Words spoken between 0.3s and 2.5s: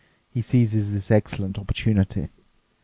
He seizes this excellent opportunity.